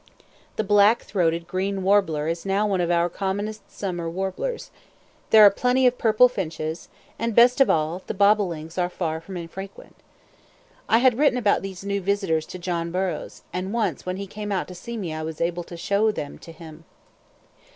The 0.55 0.63
black 0.63 1.03
throated 1.03 1.47
green 1.47 1.83
warbler 1.83 2.27
is 2.27 2.43
now 2.43 2.65
one 2.65 2.81
of 2.81 2.89
our 2.89 3.07
commonest 3.07 3.69
summer 3.69 4.09
warblers; 4.09 4.71
there 5.29 5.43
are 5.45 5.51
plenty 5.51 5.85
of 5.85 5.99
purple 5.99 6.27
finches; 6.27 6.89
and, 7.19 7.35
best 7.35 7.61
of 7.61 7.69
all, 7.69 8.01
the 8.07 8.15
bobolinks 8.15 8.79
are 8.79 8.89
far 8.89 9.21
from 9.21 9.37
infrequent. 9.37 9.95
I 10.89 10.97
had 10.97 11.19
written 11.19 11.37
about 11.37 11.61
these 11.61 11.83
new 11.85 12.01
visitors 12.01 12.47
to 12.47 12.57
John 12.57 12.89
Burroughs, 12.91 13.43
and 13.53 13.73
once 13.73 14.03
when 14.03 14.17
he 14.17 14.25
came 14.25 14.51
out 14.51 14.67
to 14.69 14.73
see 14.73 14.97
me 14.97 15.13
I 15.13 15.21
was 15.21 15.39
able 15.39 15.63
to 15.65 15.77
show 15.77 16.09
them 16.11 16.39
to 16.39 16.51
him. 16.51 16.83